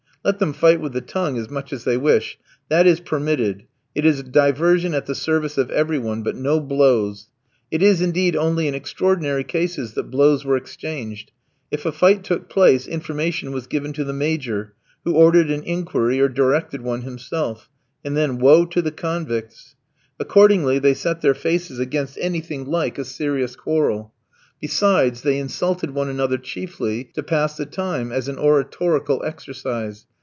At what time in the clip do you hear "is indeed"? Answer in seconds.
7.81-8.35